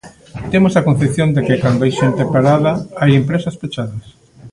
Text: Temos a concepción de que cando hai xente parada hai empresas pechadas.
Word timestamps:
Temos 0.51 0.73
a 0.75 0.85
concepción 0.87 1.29
de 1.35 1.41
que 1.47 1.61
cando 1.63 1.83
hai 1.83 1.93
xente 1.99 2.23
parada 2.33 2.71
hai 3.01 3.11
empresas 3.19 3.55
pechadas. 3.61 4.05